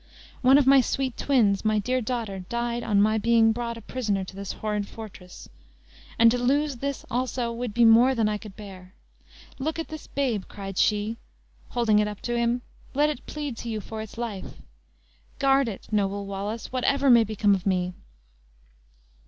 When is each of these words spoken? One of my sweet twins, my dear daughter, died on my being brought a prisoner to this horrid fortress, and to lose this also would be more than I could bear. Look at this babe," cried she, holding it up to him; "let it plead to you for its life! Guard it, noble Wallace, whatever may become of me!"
One 0.41 0.57
of 0.57 0.65
my 0.65 0.81
sweet 0.81 1.15
twins, 1.15 1.63
my 1.63 1.77
dear 1.77 2.01
daughter, 2.01 2.39
died 2.49 2.81
on 2.81 3.03
my 3.03 3.19
being 3.19 3.51
brought 3.51 3.77
a 3.77 3.83
prisoner 3.83 4.23
to 4.23 4.35
this 4.35 4.53
horrid 4.53 4.87
fortress, 4.87 5.47
and 6.17 6.31
to 6.31 6.39
lose 6.39 6.77
this 6.77 7.05
also 7.11 7.51
would 7.51 7.71
be 7.71 7.85
more 7.85 8.15
than 8.15 8.27
I 8.27 8.39
could 8.39 8.55
bear. 8.55 8.95
Look 9.59 9.77
at 9.77 9.89
this 9.89 10.07
babe," 10.07 10.45
cried 10.47 10.79
she, 10.79 11.17
holding 11.69 11.99
it 11.99 12.07
up 12.07 12.19
to 12.21 12.35
him; 12.35 12.63
"let 12.95 13.11
it 13.11 13.27
plead 13.27 13.55
to 13.57 13.69
you 13.69 13.79
for 13.79 14.01
its 14.01 14.17
life! 14.17 14.63
Guard 15.37 15.67
it, 15.67 15.87
noble 15.93 16.25
Wallace, 16.25 16.71
whatever 16.71 17.11
may 17.11 17.23
become 17.23 17.53
of 17.53 17.67
me!" 17.67 17.93